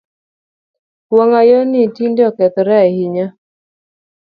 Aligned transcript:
Wangayoo 1.15 1.65
ni 1.71 1.81
tinde 1.95 2.21
okethoree 2.29 2.81
ahinya 2.85 3.27